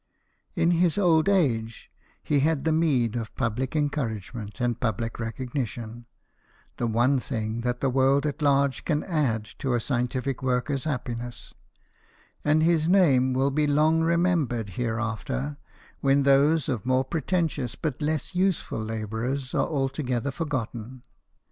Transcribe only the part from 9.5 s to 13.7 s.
to a scientific worker's happiness; and his name will be